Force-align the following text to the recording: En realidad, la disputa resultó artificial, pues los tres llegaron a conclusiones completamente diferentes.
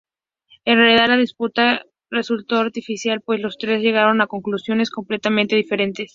En 0.65 0.79
realidad, 0.79 1.09
la 1.09 1.17
disputa 1.17 1.85
resultó 2.09 2.55
artificial, 2.57 3.21
pues 3.21 3.39
los 3.39 3.59
tres 3.59 3.83
llegaron 3.83 4.19
a 4.21 4.25
conclusiones 4.25 4.89
completamente 4.89 5.55
diferentes. 5.55 6.09